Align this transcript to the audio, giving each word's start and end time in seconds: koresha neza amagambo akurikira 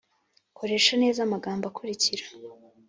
koresha 0.57 0.93
neza 1.03 1.19
amagambo 1.23 1.63
akurikira 1.67 2.25